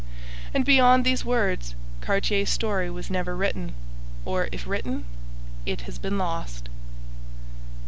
And 0.51 0.65
beyond 0.65 1.05
these 1.05 1.23
words, 1.25 1.75
Cartier's 2.01 2.49
story 2.49 2.89
was 2.89 3.11
never 3.11 3.35
written, 3.37 3.75
or, 4.25 4.49
if 4.51 4.65
written, 4.65 5.05
it 5.63 5.81
has 5.81 5.99
been 5.99 6.17
lost. 6.17 6.69